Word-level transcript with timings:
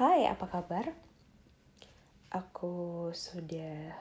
Hai, 0.00 0.24
apa 0.24 0.48
kabar? 0.48 0.96
Aku 2.32 3.12
sudah 3.12 3.92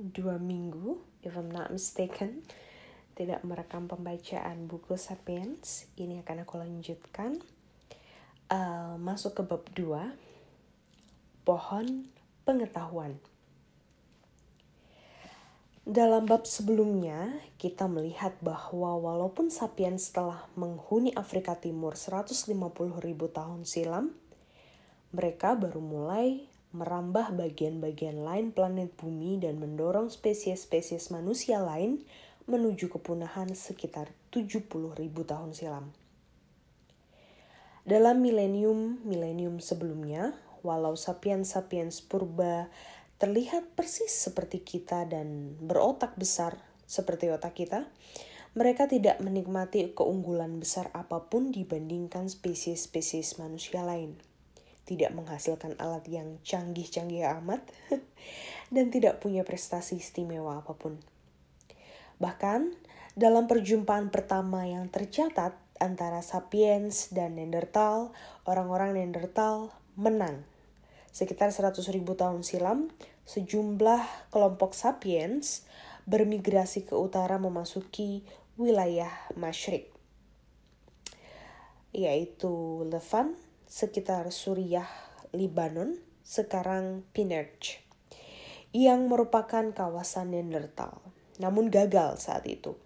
dua 0.00 0.40
minggu, 0.40 1.04
if 1.20 1.36
I'm 1.36 1.52
not 1.52 1.68
mistaken, 1.68 2.40
tidak 3.12 3.44
merekam 3.44 3.92
pembacaan 3.92 4.64
buku 4.64 4.96
Sapiens. 4.96 5.84
Ini 6.00 6.24
akan 6.24 6.48
aku 6.48 6.56
lanjutkan. 6.56 7.44
Uh, 8.48 8.96
masuk 8.96 9.36
ke 9.36 9.42
bab 9.44 9.68
2, 9.76 10.16
pohon 11.44 12.08
pengetahuan. 12.48 13.20
Dalam 15.84 16.24
bab 16.24 16.48
sebelumnya, 16.48 17.36
kita 17.60 17.84
melihat 17.84 18.32
bahwa 18.40 18.96
walaupun 18.96 19.52
sapiens 19.52 20.08
telah 20.08 20.48
menghuni 20.56 21.12
Afrika 21.12 21.52
Timur 21.52 22.00
150 22.00 22.48
ribu 23.04 23.28
tahun 23.28 23.68
silam, 23.68 24.21
mereka 25.12 25.52
baru 25.52 25.84
mulai 25.84 26.48
merambah 26.72 27.36
bagian-bagian 27.36 28.24
lain 28.24 28.48
planet 28.48 28.96
bumi 28.96 29.36
dan 29.36 29.60
mendorong 29.60 30.08
spesies-spesies 30.08 31.12
manusia 31.12 31.60
lain 31.60 32.00
menuju 32.48 32.88
kepunahan 32.88 33.52
sekitar 33.52 34.08
70 34.32 34.72
ribu 34.96 35.22
tahun 35.28 35.52
silam. 35.52 35.92
Dalam 37.84 38.24
milenium-milenium 38.24 39.60
sebelumnya, 39.60 40.32
walau 40.64 40.96
sapiens-sapiens 40.96 42.00
purba 42.00 42.72
terlihat 43.20 43.76
persis 43.76 44.10
seperti 44.10 44.64
kita 44.64 45.04
dan 45.06 45.58
berotak 45.60 46.16
besar 46.16 46.56
seperti 46.88 47.28
otak 47.28 47.52
kita, 47.52 47.86
mereka 48.56 48.88
tidak 48.88 49.20
menikmati 49.20 49.92
keunggulan 49.92 50.56
besar 50.56 50.88
apa 50.96 51.28
pun 51.28 51.52
dibandingkan 51.52 52.32
spesies-spesies 52.32 53.36
manusia 53.36 53.84
lain. 53.84 54.31
Tidak 54.82 55.14
menghasilkan 55.14 55.78
alat 55.78 56.06
yang 56.10 56.42
canggih-canggih 56.42 57.22
amat 57.42 57.62
dan 58.74 58.90
tidak 58.90 59.22
punya 59.22 59.46
prestasi 59.46 60.02
istimewa 60.02 60.58
apa 60.58 60.74
pun. 60.74 60.98
Bahkan, 62.18 62.60
dalam 63.18 63.44
perjumpaan 63.44 64.08
pertama 64.08 64.64
yang 64.64 64.88
tercatat 64.88 65.58
antara 65.82 66.22
sapiens 66.22 67.10
dan 67.10 67.34
Neanderthal, 67.34 68.14
orang-orang 68.46 68.94
Neanderthal 68.94 69.74
menang. 69.98 70.46
Sekitar 71.12 71.52
100 71.52 71.82
ribu 71.92 72.16
tahun 72.16 72.40
silam, 72.40 72.88
sejumlah 73.28 74.32
kelompok 74.32 74.72
sapiens 74.72 75.66
bermigrasi 76.08 76.88
ke 76.88 76.96
utara 76.96 77.36
memasuki 77.36 78.24
wilayah 78.56 79.12
Masyrik, 79.36 79.92
yaitu 81.92 82.86
Levant, 82.88 83.36
sekitar 83.72 84.28
Suriah, 84.28 84.84
Libanon, 85.32 85.96
sekarang 86.20 87.08
Pinerj, 87.16 87.80
yang 88.76 89.08
merupakan 89.08 89.64
kawasan 89.72 90.36
Neanderthal, 90.36 91.00
namun 91.40 91.72
gagal 91.72 92.20
saat 92.20 92.44
itu. 92.44 92.76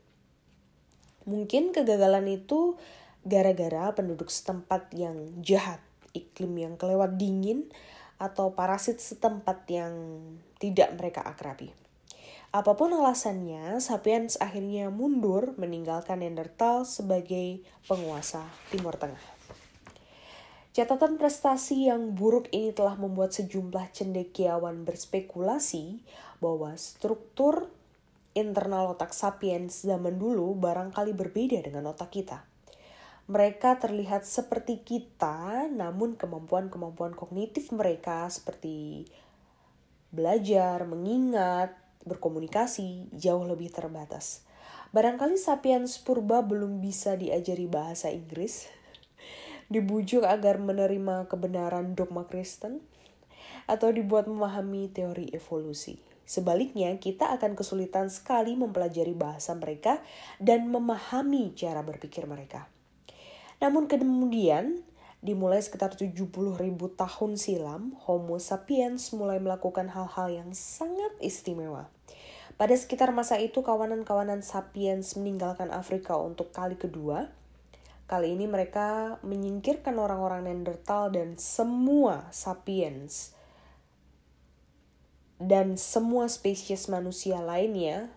Mungkin 1.27 1.75
kegagalan 1.75 2.31
itu 2.31 2.78
gara-gara 3.27 3.91
penduduk 3.98 4.31
setempat 4.31 4.95
yang 4.95 5.27
jahat, 5.43 5.83
iklim 6.15 6.55
yang 6.55 6.78
kelewat 6.78 7.19
dingin, 7.19 7.67
atau 8.23 8.55
parasit 8.55 9.03
setempat 9.03 9.67
yang 9.67 9.93
tidak 10.62 10.95
mereka 10.95 11.27
akrabi. 11.27 11.75
Apa 12.55 12.78
pun 12.78 12.95
alasannya, 12.95 13.83
Sapiens 13.83 14.39
akhirnya 14.39 14.95
mundur 14.95 15.59
meninggalkan 15.59 16.23
Neanderthal 16.23 16.87
sebagai 16.87 17.67
penguasa 17.91 18.47
Timur 18.71 18.95
Tengah. 18.95 19.36
Catatan 20.77 21.16
prestasi 21.16 21.88
yang 21.88 22.12
buruk 22.12 22.53
ini 22.53 22.69
telah 22.69 23.00
membuat 23.00 23.32
sejumlah 23.32 23.97
cendekiawan 23.97 24.84
berspekulasi 24.84 26.04
bahwa 26.37 26.76
struktur 26.76 27.72
internal 28.37 28.92
otak 28.92 29.16
sapiens 29.16 29.88
zaman 29.88 30.20
dulu 30.20 30.53
barangkali 30.60 31.16
berbeda 31.16 31.65
dengan 31.65 31.88
otak 31.97 32.12
kita. 32.12 32.44
Mereka 33.25 33.81
terlihat 33.81 34.28
seperti 34.28 34.84
kita, 34.84 35.65
namun 35.72 36.12
kemampuan-kemampuan 36.12 37.16
kognitif 37.16 37.72
mereka 37.72 38.28
seperti 38.28 39.09
belajar, 40.12 40.84
mengingat, 40.84 41.72
berkomunikasi 42.04 43.16
jauh 43.16 43.48
lebih 43.48 43.72
terbatas. 43.72 44.44
Barangkali 44.92 45.41
sapiens 45.41 45.97
purba 45.97 46.44
belum 46.44 46.84
bisa 46.84 47.16
diajari 47.16 47.65
bahasa 47.65 48.12
Inggris, 48.12 48.75
dibujuk 49.72 50.22
agar 50.27 50.59
menerima 50.59 51.31
kebenaran 51.31 51.99
dogma 51.99 52.27
Kristen, 52.27 52.82
atau 53.66 53.91
dibuat 53.91 54.31
memahami 54.31 54.91
teori 54.91 55.31
evolusi. 55.34 55.99
Sebaliknya, 56.27 56.91
kita 56.99 57.31
akan 57.38 57.54
kesulitan 57.54 58.10
sekali 58.10 58.59
mempelajari 58.59 59.15
bahasa 59.15 59.54
mereka 59.54 60.03
dan 60.43 60.66
memahami 60.66 61.54
cara 61.54 61.87
berpikir 61.87 62.27
mereka. 62.27 62.66
Namun 63.62 63.87
kemudian, 63.87 64.82
dimulai 65.22 65.62
sekitar 65.62 65.94
70 65.94 66.27
ribu 66.59 66.91
tahun 66.91 67.38
silam, 67.38 67.94
Homo 68.06 68.43
sapiens 68.43 69.15
mulai 69.15 69.38
melakukan 69.38 69.87
hal-hal 69.91 70.28
yang 70.34 70.50
sangat 70.50 71.15
istimewa. 71.22 71.88
Pada 72.59 72.75
sekitar 72.75 73.15
masa 73.15 73.38
itu, 73.38 73.62
kawanan-kawanan 73.62 74.43
sapiens 74.43 75.15
meninggalkan 75.15 75.71
Afrika 75.71 76.19
untuk 76.19 76.50
kali 76.50 76.75
kedua. 76.75 77.31
Kali 78.06 78.39
ini 78.39 78.47
mereka 78.47 79.19
menyingkirkan 79.27 79.99
orang-orang 79.99 80.47
Neanderthal 80.47 81.11
dan 81.11 81.34
semua 81.43 82.31
sapiens 82.31 83.34
dan 85.37 85.77
semua 85.77 86.31
spesies 86.33 86.89
manusia 86.89 87.43
lainnya, 87.45 88.09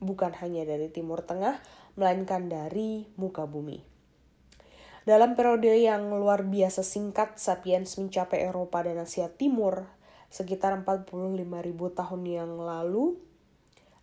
bukan 0.00 0.32
hanya 0.40 0.64
dari 0.64 0.88
Timur 0.88 1.20
Tengah, 1.20 1.60
melainkan 2.00 2.48
dari 2.48 3.10
muka 3.20 3.44
bumi. 3.44 3.84
Dalam 5.02 5.34
periode 5.34 5.74
yang 5.74 6.14
luar 6.14 6.46
biasa 6.46 6.86
singkat, 6.86 7.36
Sapiens 7.36 7.98
mencapai 7.98 8.46
Eropa 8.46 8.86
dan 8.86 9.02
Asia 9.02 9.26
Timur 9.26 9.90
sekitar 10.30 10.72
45.000 10.86 11.42
tahun 11.98 12.22
yang 12.24 12.54
lalu. 12.56 13.18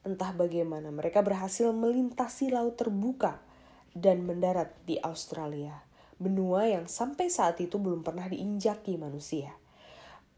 Entah 0.03 0.35
bagaimana 0.35 0.91
mereka 0.91 1.23
berhasil 1.23 1.71
melintasi 1.71 2.51
laut 2.51 2.75
terbuka 2.75 3.48
dan 3.95 4.25
mendarat 4.25 4.73
di 4.85 4.99
Australia, 5.01 5.85
benua 6.19 6.67
yang 6.67 6.85
sampai 6.85 7.31
saat 7.31 7.57
itu 7.63 7.79
belum 7.79 8.03
pernah 8.03 8.27
diinjaki 8.27 8.99
manusia. 8.99 9.55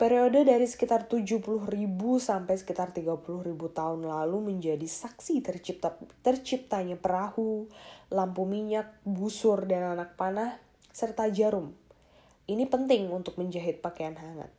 Periode 0.02 0.42
dari 0.42 0.66
sekitar 0.66 1.06
70 1.06 1.46
ribu 1.70 2.18
sampai 2.18 2.58
sekitar 2.58 2.90
30 2.90 3.22
ribu 3.22 3.70
tahun 3.70 4.02
lalu 4.02 4.50
menjadi 4.50 4.90
saksi 4.90 5.46
tercipta, 5.46 5.94
terciptanya 6.26 6.98
perahu, 6.98 7.70
lampu 8.10 8.50
minyak, 8.50 8.98
busur, 9.06 9.70
dan 9.70 9.94
anak 9.94 10.18
panah, 10.18 10.58
serta 10.90 11.30
jarum. 11.30 11.78
Ini 12.50 12.66
penting 12.66 13.14
untuk 13.14 13.38
menjahit 13.38 13.86
pakaian 13.86 14.18
hangat. 14.18 14.50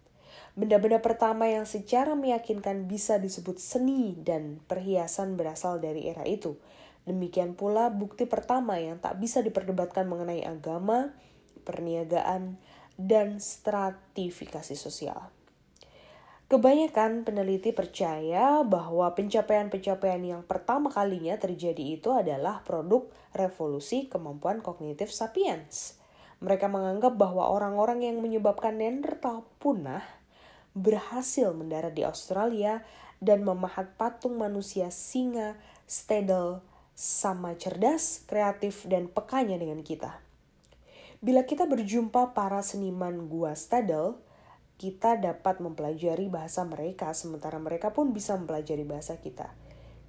Benda-benda 0.55 1.01
pertama 1.01 1.49
yang 1.49 1.65
secara 1.65 2.13
meyakinkan 2.15 2.85
bisa 2.87 3.17
disebut 3.17 3.57
seni 3.57 4.15
dan 4.21 4.61
perhiasan 4.69 5.35
berasal 5.35 5.81
dari 5.83 6.07
era 6.07 6.23
itu. 6.23 6.61
Demikian 7.03 7.59
pula 7.59 7.91
bukti 7.91 8.31
pertama 8.31 8.79
yang 8.79 9.03
tak 9.03 9.19
bisa 9.19 9.43
diperdebatkan 9.43 10.07
mengenai 10.07 10.47
agama, 10.47 11.11
perniagaan, 11.67 12.63
dan 12.95 13.43
stratifikasi 13.43 14.79
sosial. 14.79 15.33
Kebanyakan 16.53 17.25
peneliti 17.25 17.73
percaya 17.73 18.61
bahwa 18.61 19.09
pencapaian-pencapaian 19.17 20.21
yang 20.21 20.43
pertama 20.45 20.93
kalinya 20.93 21.33
terjadi 21.41 21.97
itu 21.97 22.13
adalah 22.13 22.61
produk 22.61 23.09
revolusi 23.33 24.05
kemampuan 24.13 24.61
kognitif 24.61 25.09
sapiens. 25.09 25.97
Mereka 26.45 26.69
menganggap 26.69 27.17
bahwa 27.17 27.49
orang-orang 27.49 28.05
yang 28.05 28.21
menyebabkan 28.21 28.77
Neanderthal 28.77 29.49
punah 29.65 30.05
berhasil 30.77 31.57
mendarat 31.57 31.97
di 31.97 32.05
Australia 32.05 32.85
dan 33.17 33.49
memahat 33.49 33.89
patung 33.97 34.37
manusia 34.37 34.93
singa, 34.93 35.57
stedel, 35.89 36.61
sama 37.03 37.59
cerdas, 37.59 38.23
kreatif, 38.31 38.87
dan 38.87 39.11
pekanya 39.11 39.59
dengan 39.59 39.83
kita. 39.83 40.23
Bila 41.19 41.43
kita 41.43 41.67
berjumpa 41.67 42.31
para 42.31 42.63
seniman 42.63 43.27
gua 43.27 43.59
Stadel, 43.59 44.23
kita 44.79 45.19
dapat 45.19 45.59
mempelajari 45.59 46.31
bahasa 46.31 46.63
mereka 46.63 47.11
sementara 47.11 47.59
mereka 47.59 47.91
pun 47.91 48.15
bisa 48.15 48.39
mempelajari 48.39 48.87
bahasa 48.87 49.19
kita. 49.19 49.51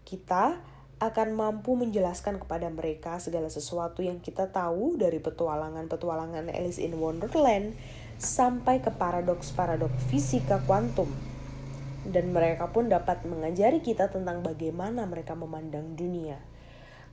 Kita 0.06 0.62
akan 1.02 1.34
mampu 1.34 1.74
menjelaskan 1.74 2.38
kepada 2.38 2.70
mereka 2.70 3.18
segala 3.18 3.50
sesuatu 3.50 4.06
yang 4.06 4.22
kita 4.22 4.54
tahu 4.54 4.94
dari 5.02 5.18
petualangan-petualangan 5.18 6.54
Alice 6.54 6.78
in 6.78 7.02
Wonderland 7.02 7.74
sampai 8.22 8.86
ke 8.86 8.94
paradoks-paradoks 8.94 10.14
fisika 10.14 10.62
kuantum. 10.70 11.10
Dan 12.06 12.38
mereka 12.38 12.70
pun 12.70 12.86
dapat 12.86 13.26
mengajari 13.26 13.82
kita 13.82 14.14
tentang 14.14 14.46
bagaimana 14.46 15.10
mereka 15.10 15.34
memandang 15.34 15.98
dunia. 15.98 16.53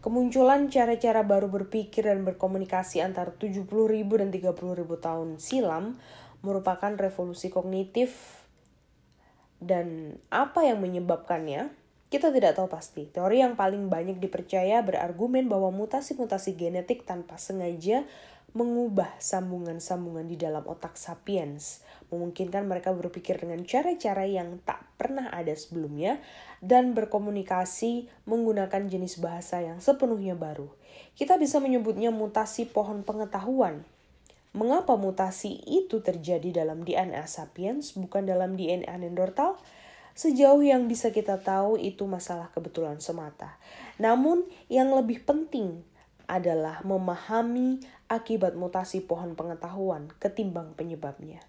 Kemunculan 0.01 0.73
cara-cara 0.73 1.21
baru 1.21 1.53
berpikir 1.53 2.09
dan 2.09 2.25
berkomunikasi 2.25 3.05
antara 3.05 3.37
70.000 3.37 3.69
dan 4.09 4.33
30.000 4.33 4.57
tahun 4.97 5.29
silam 5.37 6.01
merupakan 6.41 6.97
revolusi 6.97 7.53
kognitif 7.53 8.41
dan 9.61 10.17
apa 10.33 10.65
yang 10.65 10.81
menyebabkannya 10.81 11.69
kita 12.11 12.35
tidak 12.35 12.59
tahu 12.59 12.67
pasti. 12.67 13.07
Teori 13.07 13.39
yang 13.39 13.55
paling 13.55 13.87
banyak 13.87 14.19
dipercaya 14.19 14.83
berargumen 14.83 15.47
bahwa 15.47 15.71
mutasi-mutasi 15.71 16.59
genetik 16.59 17.07
tanpa 17.07 17.39
sengaja 17.39 18.03
mengubah 18.51 19.15
sambungan-sambungan 19.23 20.27
di 20.27 20.35
dalam 20.35 20.67
otak 20.67 20.99
sapiens, 20.99 21.87
memungkinkan 22.11 22.67
mereka 22.67 22.91
berpikir 22.91 23.39
dengan 23.39 23.63
cara-cara 23.63 24.27
yang 24.27 24.59
tak 24.67 24.83
pernah 24.99 25.31
ada 25.31 25.55
sebelumnya 25.55 26.19
dan 26.59 26.91
berkomunikasi 26.99 28.11
menggunakan 28.27 28.91
jenis 28.91 29.23
bahasa 29.23 29.63
yang 29.63 29.79
sepenuhnya 29.79 30.35
baru. 30.35 30.67
Kita 31.15 31.39
bisa 31.39 31.63
menyebutnya 31.63 32.11
mutasi 32.11 32.67
pohon 32.67 33.07
pengetahuan. 33.07 33.87
Mengapa 34.51 34.99
mutasi 34.99 35.63
itu 35.63 36.03
terjadi 36.03 36.51
dalam 36.51 36.83
DNA 36.83 37.23
sapiens 37.31 37.95
bukan 37.95 38.27
dalam 38.27 38.59
DNA 38.59 38.91
Neanderthal? 38.99 39.55
Sejauh 40.21 40.61
yang 40.61 40.85
bisa 40.85 41.09
kita 41.17 41.41
tahu 41.41 41.81
itu 41.81 42.05
masalah 42.05 42.53
kebetulan 42.53 43.01
semata. 43.01 43.57
Namun 43.97 44.45
yang 44.69 44.93
lebih 44.93 45.25
penting 45.25 45.81
adalah 46.29 46.85
memahami 46.85 47.81
akibat 48.05 48.53
mutasi 48.53 49.01
pohon 49.01 49.33
pengetahuan 49.33 50.13
ketimbang 50.21 50.77
penyebabnya. 50.77 51.41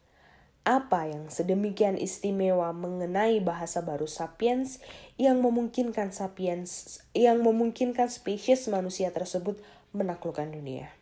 Apa 0.63 1.11
yang 1.11 1.27
sedemikian 1.27 1.99
istimewa 1.99 2.71
mengenai 2.71 3.43
bahasa 3.43 3.83
baru 3.83 4.07
sapiens 4.07 4.79
yang 5.19 5.43
memungkinkan 5.43 6.15
sapiens 6.15 7.03
yang 7.11 7.43
memungkinkan 7.43 8.07
spesies 8.07 8.71
manusia 8.71 9.11
tersebut 9.11 9.59
menaklukkan 9.91 10.47
dunia? 10.47 10.95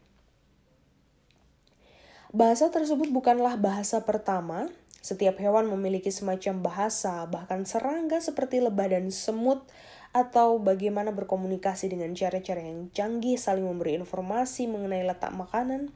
Bahasa 2.33 2.74
tersebut 2.74 3.13
bukanlah 3.13 3.62
bahasa 3.62 4.01
pertama 4.01 4.74
setiap 5.00 5.40
hewan 5.40 5.72
memiliki 5.72 6.12
semacam 6.12 6.60
bahasa, 6.60 7.24
bahkan 7.31 7.63
serangga 7.63 8.19
seperti 8.19 8.60
lebah 8.60 8.92
dan 8.92 9.07
semut, 9.16 9.63
atau 10.12 10.60
bagaimana 10.60 11.16
berkomunikasi 11.16 11.88
dengan 11.88 12.12
cara-cara 12.18 12.60
yang 12.60 12.90
canggih 12.92 13.38
saling 13.38 13.63
memberi 13.63 13.96
informasi 13.96 14.68
mengenai 14.68 15.06
letak 15.06 15.31
makanan. 15.31 15.94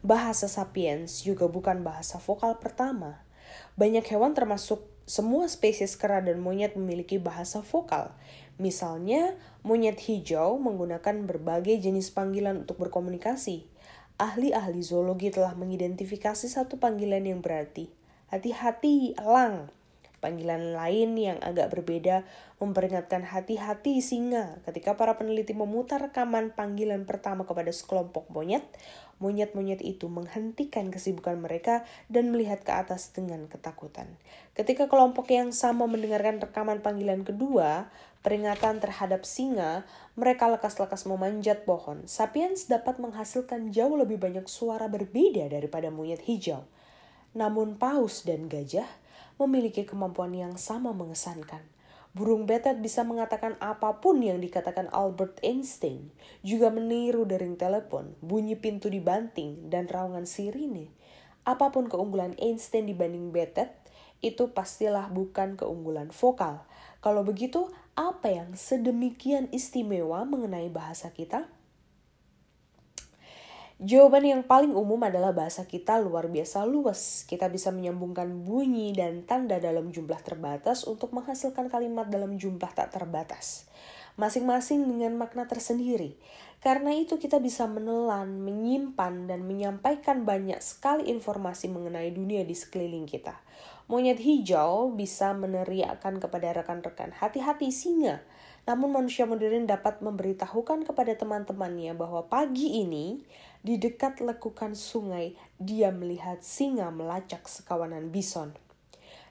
Bahasa 0.00 0.50
sapiens 0.50 1.22
juga 1.22 1.46
bukan 1.46 1.84
bahasa 1.86 2.16
vokal 2.18 2.56
pertama. 2.58 3.22
Banyak 3.76 4.02
hewan 4.08 4.34
termasuk 4.34 4.82
semua 5.08 5.48
spesies 5.48 5.96
kera 5.96 6.20
dan 6.20 6.40
monyet 6.40 6.76
memiliki 6.76 7.16
bahasa 7.16 7.64
vokal. 7.64 8.12
Misalnya, 8.58 9.38
monyet 9.62 10.00
hijau 10.04 10.58
menggunakan 10.58 11.24
berbagai 11.24 11.78
jenis 11.78 12.10
panggilan 12.10 12.66
untuk 12.66 12.80
berkomunikasi. 12.82 13.68
Ahli-ahli 14.18 14.82
zoologi 14.82 15.30
telah 15.30 15.54
mengidentifikasi 15.54 16.50
satu 16.50 16.82
panggilan 16.82 17.22
yang 17.22 17.38
berarti 17.38 17.97
hati-hati 18.28 19.16
elang. 19.16 19.72
Panggilan 20.18 20.74
lain 20.74 21.14
yang 21.14 21.38
agak 21.46 21.70
berbeda 21.70 22.26
memperingatkan 22.58 23.22
hati-hati 23.22 24.02
singa 24.02 24.58
ketika 24.66 24.98
para 24.98 25.14
peneliti 25.14 25.54
memutar 25.54 26.10
rekaman 26.10 26.50
panggilan 26.50 27.06
pertama 27.06 27.46
kepada 27.46 27.70
sekelompok 27.70 28.26
monyet. 28.34 28.66
Monyet-monyet 29.22 29.78
itu 29.82 30.10
menghentikan 30.10 30.90
kesibukan 30.90 31.38
mereka 31.38 31.86
dan 32.10 32.34
melihat 32.34 32.62
ke 32.66 32.70
atas 32.70 33.14
dengan 33.14 33.46
ketakutan. 33.46 34.18
Ketika 34.58 34.90
kelompok 34.90 35.30
yang 35.30 35.54
sama 35.54 35.86
mendengarkan 35.86 36.42
rekaman 36.42 36.82
panggilan 36.82 37.22
kedua, 37.22 37.90
peringatan 38.26 38.82
terhadap 38.82 39.22
singa, 39.22 39.86
mereka 40.18 40.50
lekas-lekas 40.50 41.06
memanjat 41.06 41.62
pohon. 41.62 42.06
Sapiens 42.10 42.66
dapat 42.66 42.98
menghasilkan 42.98 43.70
jauh 43.70 43.94
lebih 43.94 44.18
banyak 44.18 44.46
suara 44.50 44.90
berbeda 44.90 45.46
daripada 45.50 45.94
monyet 45.94 46.22
hijau. 46.26 46.66
Namun 47.38 47.78
paus 47.78 48.26
dan 48.26 48.50
gajah 48.50 48.90
memiliki 49.38 49.86
kemampuan 49.86 50.34
yang 50.34 50.58
sama 50.58 50.90
mengesankan. 50.90 51.62
Burung 52.10 52.50
betet 52.50 52.82
bisa 52.82 53.06
mengatakan 53.06 53.54
apa 53.62 54.02
pun 54.02 54.18
yang 54.18 54.42
dikatakan 54.42 54.90
Albert 54.90 55.38
Einstein, 55.46 56.10
juga 56.42 56.74
meniru 56.74 57.22
dering 57.22 57.54
telepon, 57.54 58.18
bunyi 58.18 58.58
pintu 58.58 58.90
dibanting, 58.90 59.70
dan 59.70 59.86
raungan 59.86 60.26
sirine. 60.26 60.90
Apa 61.46 61.70
pun 61.70 61.86
keunggulan 61.86 62.34
Einstein 62.42 62.90
dibanding 62.90 63.30
betet, 63.30 63.70
itu 64.18 64.50
pastilah 64.50 65.06
bukan 65.14 65.54
keunggulan 65.54 66.10
vokal. 66.10 66.66
Kalau 66.98 67.22
begitu, 67.22 67.70
apa 67.94 68.34
yang 68.34 68.58
sedemikian 68.58 69.46
istimewa 69.54 70.26
mengenai 70.26 70.66
bahasa 70.74 71.14
kita? 71.14 71.46
Jawaban 73.78 74.26
yang 74.26 74.42
paling 74.42 74.74
umum 74.74 74.98
adalah 75.06 75.30
bahasa 75.30 75.62
kita 75.62 76.02
luar 76.02 76.26
biasa 76.26 76.66
luas. 76.66 77.22
Kita 77.30 77.46
bisa 77.46 77.70
menyambungkan 77.70 78.42
bunyi 78.42 78.90
dan 78.90 79.22
tanda 79.22 79.62
dalam 79.62 79.94
jumlah 79.94 80.18
terbatas 80.18 80.82
untuk 80.82 81.14
menghasilkan 81.14 81.70
kalimat 81.70 82.10
dalam 82.10 82.42
jumlah 82.42 82.74
tak 82.74 82.90
terbatas. 82.90 83.70
Masing-masing 84.18 84.82
dengan 84.82 85.14
makna 85.14 85.46
tersendiri. 85.46 86.18
Karena 86.58 86.90
itu 86.90 87.22
kita 87.22 87.38
bisa 87.38 87.70
menelan, 87.70 88.42
menyimpan, 88.42 89.30
dan 89.30 89.46
menyampaikan 89.46 90.26
banyak 90.26 90.58
sekali 90.58 91.06
informasi 91.06 91.70
mengenai 91.70 92.10
dunia 92.10 92.42
di 92.42 92.58
sekeliling 92.58 93.06
kita. 93.06 93.38
Monyet 93.86 94.18
hijau 94.18 94.90
bisa 94.90 95.38
meneriakkan 95.38 96.18
kepada 96.18 96.50
rekan-rekan, 96.50 97.14
hati-hati 97.14 97.70
singa. 97.70 98.26
Namun 98.66 98.90
manusia 98.90 99.24
modern 99.24 99.64
dapat 99.64 100.04
memberitahukan 100.04 100.84
kepada 100.84 101.14
teman-temannya 101.14 101.94
bahwa 101.94 102.26
pagi 102.28 102.82
ini 102.82 103.22
di 103.66 103.76
dekat 103.76 104.22
lekukan 104.22 104.78
sungai, 104.78 105.34
dia 105.58 105.90
melihat 105.90 106.40
singa 106.46 106.88
melacak 106.94 107.46
sekawanan 107.50 108.14
bison. 108.14 108.54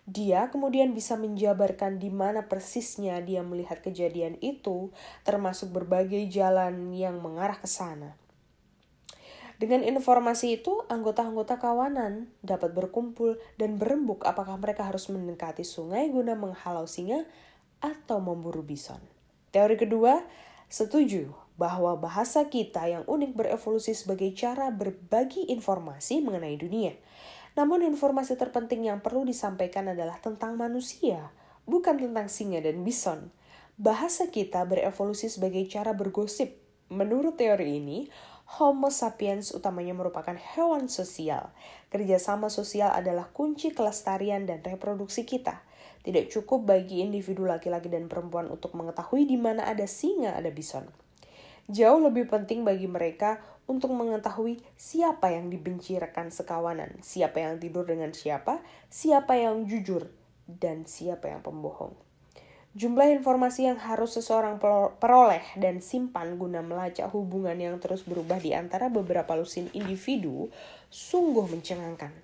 Dia 0.08 0.48
kemudian 0.48 0.96
bisa 0.96 1.20
menjabarkan 1.20 2.00
di 2.00 2.08
mana 2.08 2.48
persisnya 2.48 3.20
dia 3.20 3.44
melihat 3.44 3.84
kejadian 3.84 4.40
itu, 4.40 4.96
termasuk 5.28 5.72
berbagai 5.76 6.32
jalan 6.32 6.96
yang 6.96 7.20
mengarah 7.20 7.60
ke 7.60 7.68
sana. 7.68 8.16
Dengan 9.58 9.82
informasi 9.82 10.62
itu, 10.62 10.86
anggota-anggota 10.86 11.58
kawanan 11.58 12.30
dapat 12.46 12.78
berkumpul 12.78 13.42
dan 13.58 13.76
berembuk 13.76 14.22
apakah 14.24 14.56
mereka 14.56 14.86
harus 14.86 15.10
mendekati 15.10 15.66
sungai 15.66 16.14
guna 16.14 16.38
menghalau 16.38 16.86
singa 16.86 17.26
atau 17.82 18.22
memburu 18.22 18.62
bison. 18.62 19.02
Teori 19.50 19.76
kedua, 19.76 20.22
setuju 20.70 21.47
bahwa 21.58 21.98
bahasa 21.98 22.46
kita 22.48 22.86
yang 22.86 23.04
unik 23.10 23.34
berevolusi 23.34 23.98
sebagai 23.98 24.30
cara 24.38 24.70
berbagi 24.70 25.50
informasi 25.50 26.22
mengenai 26.22 26.54
dunia. 26.54 26.94
Namun 27.58 27.82
informasi 27.82 28.38
terpenting 28.38 28.86
yang 28.86 29.02
perlu 29.02 29.26
disampaikan 29.26 29.90
adalah 29.90 30.22
tentang 30.22 30.54
manusia, 30.54 31.34
bukan 31.66 31.98
tentang 31.98 32.30
singa 32.30 32.62
dan 32.62 32.86
bison. 32.86 33.34
Bahasa 33.82 34.30
kita 34.30 34.62
berevolusi 34.70 35.34
sebagai 35.34 35.66
cara 35.66 35.98
bergosip. 35.98 36.62
Menurut 36.94 37.42
teori 37.42 37.82
ini, 37.82 38.06
Homo 38.48 38.94
sapiens 38.94 39.52
utamanya 39.52 39.92
merupakan 39.98 40.38
hewan 40.38 40.88
sosial. 40.88 41.52
Kerjasama 41.92 42.48
sosial 42.54 42.94
adalah 42.94 43.28
kunci 43.34 43.74
kelestarian 43.74 44.46
dan 44.48 44.64
reproduksi 44.64 45.28
kita. 45.28 45.66
Tidak 46.06 46.32
cukup 46.32 46.64
bagi 46.70 47.04
individu 47.04 47.44
laki-laki 47.44 47.92
dan 47.92 48.08
perempuan 48.08 48.48
untuk 48.48 48.72
mengetahui 48.78 49.28
di 49.28 49.36
mana 49.36 49.68
ada 49.68 49.84
singa, 49.84 50.38
ada 50.38 50.48
bison 50.48 50.88
Jauh 51.68 52.00
lebih 52.00 52.32
penting 52.32 52.64
bagi 52.64 52.88
mereka 52.88 53.44
untuk 53.68 53.92
mengetahui 53.92 54.64
siapa 54.80 55.36
yang 55.36 55.52
dibenci 55.52 56.00
rekan 56.00 56.32
sekawanan, 56.32 57.04
siapa 57.04 57.44
yang 57.44 57.60
tidur 57.60 57.84
dengan 57.84 58.16
siapa, 58.16 58.64
siapa 58.88 59.36
yang 59.36 59.68
jujur, 59.68 60.08
dan 60.48 60.88
siapa 60.88 61.28
yang 61.28 61.44
pembohong. 61.44 61.92
Jumlah 62.72 63.12
informasi 63.20 63.68
yang 63.68 63.76
harus 63.84 64.16
seseorang 64.16 64.64
peroleh 65.02 65.44
dan 65.60 65.84
simpan 65.84 66.40
guna 66.40 66.64
melacak 66.64 67.12
hubungan 67.12 67.60
yang 67.60 67.76
terus 67.84 68.08
berubah 68.08 68.40
di 68.40 68.56
antara 68.56 68.88
beberapa 68.88 69.36
lusin 69.36 69.68
individu 69.76 70.48
sungguh 70.88 71.52
mencengangkan. 71.52 72.16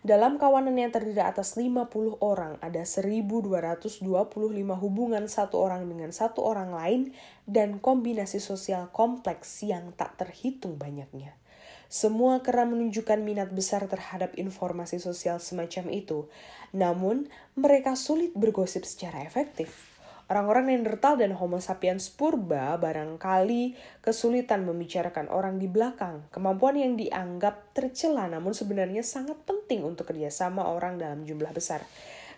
Dalam 0.00 0.40
kawanan 0.40 0.80
yang 0.80 0.88
terdiri 0.88 1.20
atas 1.20 1.60
50 1.60 2.24
orang, 2.24 2.56
ada 2.64 2.88
1225 2.88 4.00
hubungan 4.80 5.28
satu 5.28 5.60
orang 5.60 5.84
dengan 5.92 6.08
satu 6.08 6.40
orang 6.40 6.72
lain 6.72 7.12
dan 7.44 7.84
kombinasi 7.84 8.40
sosial 8.40 8.88
kompleks 8.96 9.60
yang 9.60 9.92
tak 9.92 10.16
terhitung 10.16 10.80
banyaknya. 10.80 11.36
Semua 11.92 12.40
kera 12.40 12.64
menunjukkan 12.64 13.20
minat 13.20 13.52
besar 13.52 13.84
terhadap 13.92 14.32
informasi 14.40 14.96
sosial 14.96 15.36
semacam 15.36 15.92
itu, 15.92 16.32
namun 16.72 17.28
mereka 17.52 17.92
sulit 17.92 18.32
bergosip 18.32 18.88
secara 18.88 19.20
efektif. 19.20 19.89
Orang-orang 20.30 20.70
Neanderthal 20.70 21.18
dan 21.18 21.34
Homo 21.34 21.58
sapiens 21.58 22.06
purba 22.06 22.78
barangkali 22.78 23.74
kesulitan 23.98 24.62
membicarakan 24.62 25.26
orang 25.26 25.58
di 25.58 25.66
belakang. 25.66 26.22
Kemampuan 26.30 26.78
yang 26.78 26.94
dianggap 26.94 27.74
tercela 27.74 28.30
namun 28.30 28.54
sebenarnya 28.54 29.02
sangat 29.02 29.42
penting 29.42 29.82
untuk 29.82 30.06
kerjasama 30.06 30.70
orang 30.70 31.02
dalam 31.02 31.26
jumlah 31.26 31.50
besar. 31.50 31.82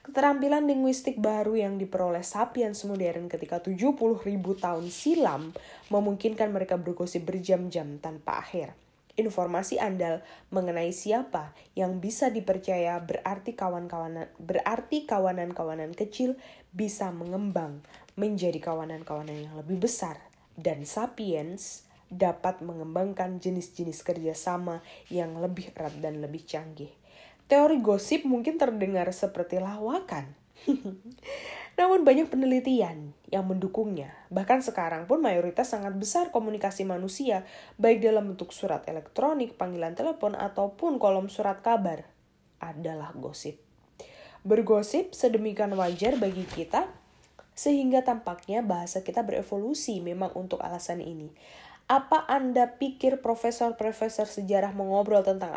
Keterampilan 0.08 0.64
linguistik 0.64 1.20
baru 1.20 1.52
yang 1.52 1.76
diperoleh 1.76 2.24
sapiens 2.24 2.80
modern 2.88 3.28
ketika 3.28 3.60
70 3.60 3.92
ribu 4.24 4.56
tahun 4.56 4.88
silam 4.88 5.52
memungkinkan 5.92 6.48
mereka 6.48 6.80
bergosip 6.80 7.28
berjam-jam 7.28 8.00
tanpa 8.00 8.40
akhir. 8.40 8.81
Informasi 9.12 9.76
andal 9.76 10.24
mengenai 10.48 10.88
siapa 10.88 11.52
yang 11.76 12.00
bisa 12.00 12.32
dipercaya 12.32 12.96
berarti 12.96 13.52
kawan-kawanan 13.52 14.32
berarti 14.40 15.04
kawanan-kawanan 15.04 15.92
kecil 15.92 16.40
bisa 16.72 17.12
mengembang 17.12 17.84
menjadi 18.16 18.56
kawanan-kawanan 18.56 19.36
yang 19.36 19.54
lebih 19.60 19.84
besar 19.84 20.16
dan 20.56 20.88
sapiens 20.88 21.84
dapat 22.12 22.60
mengembangkan 22.64 23.40
jenis-jenis 23.40 24.04
kerjasama 24.04 24.84
yang 25.08 25.36
lebih 25.40 25.72
erat 25.76 25.96
dan 26.00 26.20
lebih 26.20 26.44
canggih. 26.44 26.92
Teori 27.48 27.80
gosip 27.84 28.24
mungkin 28.24 28.60
terdengar 28.60 29.08
seperti 29.12 29.60
lawakan. 29.60 30.32
Namun 31.82 32.06
banyak 32.06 32.30
penelitian 32.30 33.10
yang 33.26 33.42
mendukungnya. 33.50 34.14
Bahkan 34.30 34.62
sekarang 34.62 35.10
pun 35.10 35.18
mayoritas 35.18 35.74
sangat 35.74 35.98
besar 35.98 36.30
komunikasi 36.30 36.86
manusia, 36.86 37.42
baik 37.74 38.06
dalam 38.06 38.30
bentuk 38.30 38.54
surat 38.54 38.86
elektronik, 38.86 39.58
panggilan 39.58 39.98
telepon, 39.98 40.38
ataupun 40.38 41.02
kolom 41.02 41.26
surat 41.26 41.58
kabar, 41.58 42.06
adalah 42.62 43.10
gosip. 43.18 43.58
Bergosip 44.46 45.10
sedemikian 45.10 45.74
wajar 45.74 46.14
bagi 46.22 46.46
kita, 46.46 46.86
sehingga 47.58 48.06
tampaknya 48.06 48.62
bahasa 48.62 49.02
kita 49.02 49.26
berevolusi 49.26 49.98
memang 49.98 50.30
untuk 50.38 50.62
alasan 50.62 51.02
ini. 51.02 51.34
Apa 51.90 52.30
Anda 52.30 52.78
pikir 52.78 53.26
profesor-profesor 53.26 54.30
sejarah 54.30 54.70
mengobrol 54.70 55.26
tentang 55.26 55.50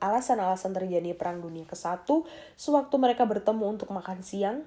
alasan-alasan 0.00 0.72
terjadi 0.72 1.12
Perang 1.12 1.44
Dunia 1.44 1.68
ke-1 1.68 2.08
sewaktu 2.56 2.96
mereka 2.96 3.28
bertemu 3.28 3.76
untuk 3.76 3.92
makan 3.92 4.24
siang? 4.24 4.64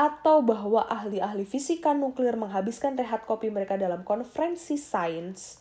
Atau 0.00 0.40
bahwa 0.40 0.88
ahli-ahli 0.88 1.44
fisika 1.44 1.92
nuklir 1.92 2.32
menghabiskan 2.40 2.96
rehat 2.96 3.28
kopi 3.28 3.52
mereka 3.52 3.76
dalam 3.76 4.00
konferensi 4.00 4.80
sains 4.80 5.60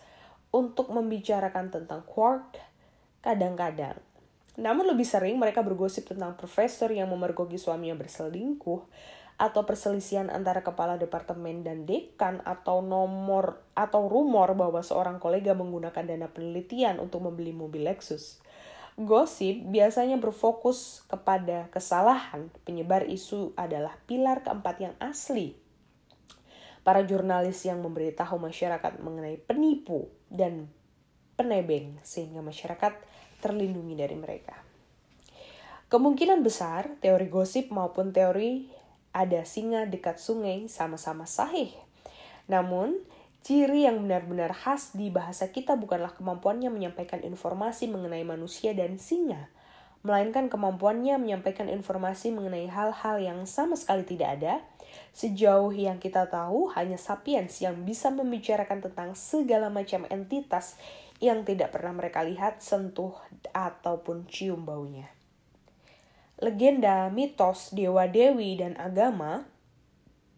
untuk 0.55 0.95
membicarakan 0.95 1.67
tentang 1.67 2.07
quark 2.07 2.55
kadang-kadang. 3.19 3.99
Namun 4.55 4.87
lebih 4.95 5.03
sering 5.03 5.35
mereka 5.35 5.59
bergosip 5.59 6.07
tentang 6.07 6.39
profesor 6.39 6.87
yang 6.87 7.11
memergoki 7.11 7.59
suaminya 7.59 7.99
berselingkuh 7.99 8.87
atau 9.39 9.61
perselisihan 9.67 10.31
antara 10.31 10.63
kepala 10.63 10.95
departemen 10.95 11.63
dan 11.67 11.83
dekan 11.83 12.39
atau 12.47 12.79
nomor 12.79 13.59
atau 13.75 14.07
rumor 14.07 14.55
bahwa 14.55 14.79
seorang 14.79 15.19
kolega 15.19 15.51
menggunakan 15.51 16.07
dana 16.07 16.31
penelitian 16.31 17.03
untuk 17.03 17.27
membeli 17.27 17.51
mobil 17.51 17.87
Lexus. 17.87 18.39
Gosip 18.97 19.69
biasanya 19.69 20.17
berfokus 20.17 21.05
kepada 21.05 21.69
kesalahan. 21.69 22.49
Penyebar 22.63 23.05
isu 23.05 23.53
adalah 23.53 23.99
pilar 24.09 24.41
keempat 24.41 24.75
yang 24.81 24.95
asli. 24.97 25.53
Para 26.81 27.05
jurnalis 27.05 27.61
yang 27.67 27.83
memberitahu 27.85 28.39
masyarakat 28.39 29.03
mengenai 29.03 29.37
penipu 29.37 30.09
dan 30.31 30.71
penebeng 31.37 31.99
sehingga 32.01 32.41
masyarakat 32.41 32.97
terlindungi 33.43 33.95
dari 33.95 34.15
mereka. 34.15 34.55
Kemungkinan 35.89 36.45
besar 36.45 37.01
teori 37.01 37.25
gosip 37.31 37.73
maupun 37.73 38.13
teori 38.13 38.69
ada 39.09 39.41
singa 39.41 39.89
dekat 39.89 40.21
sungai 40.21 40.69
sama-sama 40.69 41.25
sahih. 41.25 41.73
Namun, 42.45 43.01
Ciri 43.39 43.87
yang 43.87 44.03
benar-benar 44.03 44.51
khas 44.51 44.91
di 44.91 45.07
bahasa 45.07 45.47
kita 45.49 45.79
bukanlah 45.79 46.11
kemampuannya 46.11 46.67
menyampaikan 46.67 47.23
informasi 47.23 47.87
mengenai 47.87 48.27
manusia 48.27 48.75
dan 48.75 48.99
singa, 48.99 49.47
melainkan 50.03 50.51
kemampuannya 50.51 51.15
menyampaikan 51.15 51.71
informasi 51.71 52.35
mengenai 52.35 52.67
hal-hal 52.67 53.15
yang 53.19 53.39
sama 53.47 53.79
sekali 53.79 54.03
tidak 54.03 54.29
ada. 54.39 54.53
Sejauh 55.15 55.71
yang 55.71 56.03
kita 56.03 56.27
tahu, 56.27 56.71
hanya 56.75 56.99
sapiens 56.99 57.63
yang 57.63 57.87
bisa 57.87 58.11
membicarakan 58.11 58.83
tentang 58.83 59.15
segala 59.15 59.71
macam 59.71 60.03
entitas 60.11 60.75
yang 61.19 61.43
tidak 61.43 61.75
pernah 61.75 61.95
mereka 61.95 62.23
lihat, 62.23 62.63
sentuh, 62.63 63.15
ataupun 63.51 64.27
cium 64.27 64.63
baunya. 64.63 65.11
Legenda, 66.39 67.11
mitos, 67.11 67.75
dewa-dewi, 67.75 68.55
dan 68.55 68.79
agama 68.79 69.43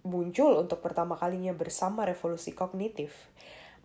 muncul 0.01 0.61
untuk 0.61 0.81
pertama 0.81 1.17
kalinya 1.17 1.53
bersama 1.53 2.05
revolusi 2.05 2.51
kognitif. 2.51 3.13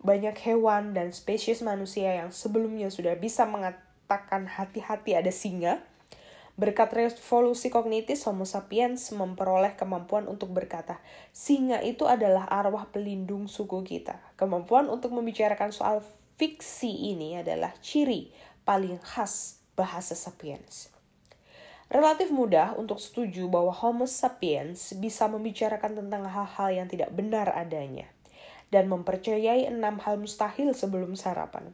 Banyak 0.01 0.37
hewan 0.45 0.93
dan 0.93 1.13
spesies 1.13 1.65
manusia 1.65 2.21
yang 2.21 2.29
sebelumnya 2.29 2.93
sudah 2.93 3.17
bisa 3.17 3.49
mengatakan 3.49 4.45
hati-hati 4.45 5.17
ada 5.17 5.33
singa, 5.33 5.81
Berkat 6.57 6.89
revolusi 6.89 7.69
kognitif, 7.69 8.17
Homo 8.25 8.41
sapiens 8.41 9.13
memperoleh 9.13 9.77
kemampuan 9.77 10.25
untuk 10.25 10.57
berkata, 10.57 10.97
singa 11.29 11.85
itu 11.85 12.09
adalah 12.09 12.49
arwah 12.49 12.89
pelindung 12.89 13.45
suku 13.45 13.85
kita. 13.85 14.17
Kemampuan 14.33 14.89
untuk 14.89 15.13
membicarakan 15.13 15.69
soal 15.69 16.01
fiksi 16.41 17.13
ini 17.13 17.37
adalah 17.37 17.77
ciri 17.77 18.33
paling 18.65 18.97
khas 19.05 19.61
bahasa 19.77 20.17
sapiens. 20.17 20.89
Relatif 21.87 22.35
mudah 22.35 22.75
untuk 22.75 22.99
setuju 22.99 23.47
bahwa 23.47 23.71
Homo 23.71 24.03
sapiens 24.11 24.91
bisa 24.99 25.31
membicarakan 25.31 25.95
tentang 25.95 26.27
hal-hal 26.27 26.83
yang 26.83 26.87
tidak 26.91 27.15
benar 27.15 27.47
adanya 27.55 28.11
dan 28.67 28.91
mempercayai 28.91 29.71
enam 29.71 29.95
hal 30.03 30.19
mustahil 30.19 30.75
sebelum 30.75 31.15
sarapan. 31.15 31.71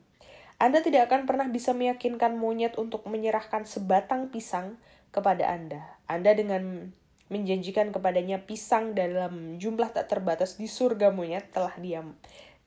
Anda 0.62 0.86
tidak 0.86 1.10
akan 1.10 1.26
pernah 1.26 1.50
bisa 1.50 1.74
meyakinkan 1.74 2.38
monyet 2.38 2.78
untuk 2.78 3.10
menyerahkan 3.10 3.66
sebatang 3.66 4.30
pisang 4.30 4.78
kepada 5.10 5.50
Anda. 5.50 5.82
Anda 6.06 6.38
dengan 6.38 6.94
menjanjikan 7.34 7.90
kepadanya 7.90 8.46
pisang 8.46 8.94
dalam 8.94 9.58
jumlah 9.58 9.90
tak 9.90 10.14
terbatas 10.14 10.62
di 10.62 10.70
surga 10.70 11.10
monyet 11.10 11.50
telah 11.50 11.74
diam 11.82 12.14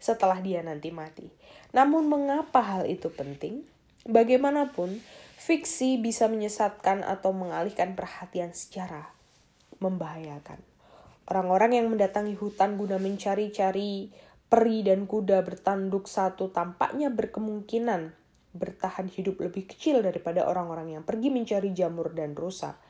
setelah 0.02 0.42
dia 0.42 0.60
nanti 0.66 0.90
mati. 0.90 1.30
Namun 1.70 2.10
mengapa 2.10 2.60
hal 2.60 2.90
itu 2.90 3.08
penting? 3.08 3.64
Bagaimanapun, 4.06 4.98
Fiksi 5.36 6.00
bisa 6.00 6.32
menyesatkan 6.32 7.04
atau 7.04 7.36
mengalihkan 7.36 7.92
perhatian 7.92 8.56
secara 8.56 9.12
membahayakan. 9.84 10.58
Orang-orang 11.28 11.76
yang 11.76 11.86
mendatangi 11.92 12.32
hutan 12.40 12.80
guna 12.80 12.96
mencari-cari 12.96 14.08
peri 14.48 14.80
dan 14.80 15.04
kuda 15.04 15.44
bertanduk 15.44 16.08
satu 16.08 16.48
tampaknya 16.48 17.12
berkemungkinan 17.12 18.16
bertahan 18.56 19.12
hidup 19.12 19.44
lebih 19.44 19.68
kecil 19.68 20.00
daripada 20.00 20.48
orang-orang 20.48 20.96
yang 20.96 21.04
pergi 21.04 21.28
mencari 21.28 21.76
jamur 21.76 22.16
dan 22.16 22.32
rusa. 22.32 22.80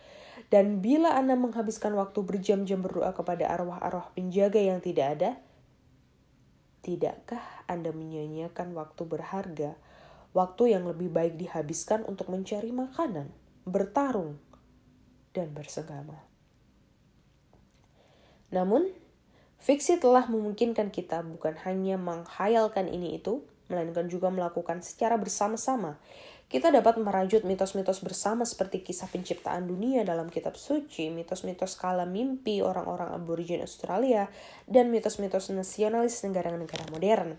Dan 0.47 0.79
bila 0.79 1.19
Anda 1.19 1.35
menghabiskan 1.35 1.99
waktu 1.99 2.23
berjam-jam 2.23 2.79
berdoa 2.79 3.11
kepada 3.11 3.51
arwah-arwah 3.51 4.15
penjaga 4.15 4.63
yang 4.63 4.79
tidak 4.79 5.19
ada, 5.19 5.31
tidakkah 6.87 7.43
Anda 7.67 7.91
menyanyiakan 7.91 8.71
waktu 8.79 9.03
berharga 9.03 9.75
waktu 10.33 10.75
yang 10.75 10.89
lebih 10.89 11.13
baik 11.13 11.39
dihabiskan 11.39 12.03
untuk 12.09 12.33
mencari 12.33 12.73
makanan, 12.73 13.31
bertarung, 13.69 14.41
dan 15.37 15.53
bersegama. 15.53 16.23
Namun, 18.51 18.89
fiksi 19.61 20.01
telah 20.01 20.31
memungkinkan 20.31 20.89
kita 20.95 21.21
bukan 21.27 21.59
hanya 21.67 22.01
menghayalkan 22.01 22.89
ini 22.89 23.21
itu, 23.21 23.45
melainkan 23.67 24.07
juga 24.07 24.31
melakukan 24.31 24.81
secara 24.81 25.19
bersama-sama 25.19 25.99
kita 26.47 26.71
dapat 26.71 27.03
merajut 27.03 27.43
mitos-mitos 27.43 27.99
bersama 28.07 28.47
seperti 28.47 28.79
kisah 28.79 29.11
penciptaan 29.11 29.67
dunia 29.67 30.07
dalam 30.07 30.31
kitab 30.31 30.55
suci, 30.55 31.11
mitos-mitos 31.11 31.75
kala 31.75 32.07
mimpi 32.07 32.63
orang-orang 32.63 33.11
aborigin 33.19 33.59
Australia, 33.67 34.31
dan 34.71 34.95
mitos-mitos 34.95 35.51
nasionalis 35.51 36.23
negara-negara 36.23 36.87
modern. 36.95 37.35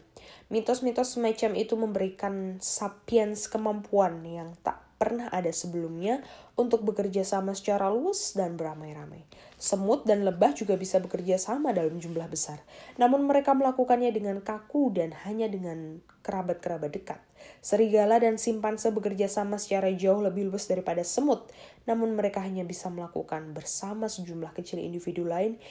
Mitos-mitos 0.47 1.15
semacam 1.15 1.51
itu 1.59 1.73
memberikan 1.75 2.57
sapiens 2.63 3.51
kemampuan 3.51 4.23
yang 4.23 4.55
tak 4.63 4.87
pernah 4.97 5.29
ada 5.29 5.53
sebelumnya 5.53 6.25
untuk 6.57 6.81
bekerja 6.81 7.21
sama 7.21 7.53
secara 7.53 7.93
luas 7.93 8.33
dan 8.33 8.57
beramai-ramai. 8.57 9.23
Semut 9.61 10.03
dan 10.09 10.25
lebah 10.25 10.57
juga 10.57 10.73
bisa 10.73 10.97
bekerja 10.97 11.37
sama 11.37 11.69
dalam 11.69 12.01
jumlah 12.01 12.25
besar, 12.25 12.65
namun 12.97 13.29
mereka 13.29 13.53
melakukannya 13.53 14.09
dengan 14.09 14.41
kaku 14.41 14.89
dan 14.93 15.13
hanya 15.25 15.45
dengan 15.45 16.01
kerabat-kerabat 16.25 16.91
dekat. 16.91 17.21
Serigala 17.61 18.17
dan 18.17 18.41
simpanse 18.41 18.89
bekerja 18.89 19.29
sama 19.29 19.61
secara 19.61 19.93
jauh 19.93 20.19
lebih 20.19 20.49
luas 20.49 20.65
daripada 20.65 21.05
semut, 21.05 21.45
namun 21.85 22.17
mereka 22.17 22.41
hanya 22.41 22.65
bisa 22.65 22.89
melakukan 22.89 23.53
bersama 23.53 24.09
sejumlah 24.09 24.51
kecil 24.57 24.81
individu 24.81 25.29
lain 25.29 25.61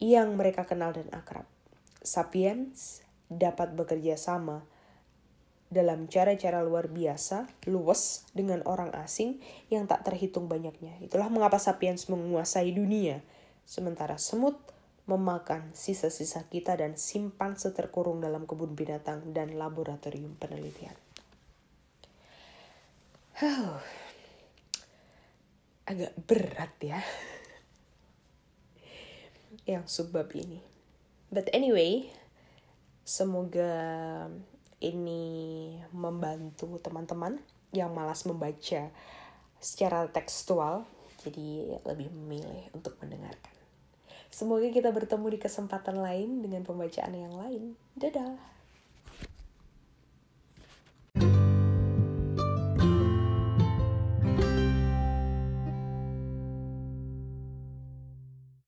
yang 0.00 0.34
mereka 0.34 0.64
kenal 0.64 0.96
dan 0.96 1.06
akrab. 1.12 1.44
Sapiens 2.02 3.04
dapat 3.38 3.76
bekerja 3.76 4.18
sama 4.18 4.64
dalam 5.72 6.04
cara-cara 6.04 6.60
luar 6.60 6.92
biasa, 6.92 7.48
luas 7.64 8.28
dengan 8.36 8.60
orang 8.68 8.92
asing 8.92 9.40
yang 9.72 9.88
tak 9.88 10.04
terhitung 10.04 10.44
banyaknya. 10.44 11.00
Itulah 11.00 11.32
mengapa 11.32 11.56
sapiens 11.56 12.12
menguasai 12.12 12.68
dunia, 12.76 13.24
sementara 13.64 14.20
semut 14.20 14.60
memakan 15.08 15.74
sisa-sisa 15.74 16.46
kita 16.46 16.78
dan 16.78 16.94
simpan 16.94 17.58
seterkurung 17.58 18.22
dalam 18.22 18.46
kebun 18.46 18.78
binatang 18.78 19.34
dan 19.34 19.58
laboratorium 19.58 20.38
penelitian. 20.38 20.94
Huh. 23.42 23.82
Agak 25.88 26.14
berat 26.28 26.72
ya. 26.78 27.02
Yang 29.72 30.04
sebab 30.04 30.30
ini. 30.38 30.62
But 31.32 31.50
anyway, 31.50 32.12
semoga 33.02 33.74
ini 34.82 35.22
membantu 35.94 36.78
teman-teman 36.82 37.38
yang 37.70 37.94
malas 37.94 38.26
membaca 38.26 38.90
secara 39.62 40.10
tekstual, 40.10 40.82
jadi 41.22 41.78
lebih 41.86 42.10
memilih 42.10 42.66
untuk 42.74 42.98
mendengarkan. 42.98 43.54
Semoga 44.32 44.66
kita 44.72 44.90
bertemu 44.90 45.26
di 45.28 45.38
kesempatan 45.38 46.00
lain 46.00 46.40
dengan 46.40 46.64
pembacaan 46.64 47.14
yang 47.14 47.36
lain. 47.36 47.76
Dadah! 47.94 48.61